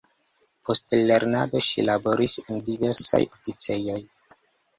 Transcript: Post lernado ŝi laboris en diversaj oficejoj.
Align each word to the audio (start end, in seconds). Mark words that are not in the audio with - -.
Post 0.69 0.93
lernado 1.11 1.61
ŝi 1.65 1.85
laboris 1.91 2.39
en 2.47 2.65
diversaj 2.71 3.21
oficejoj. 3.37 4.01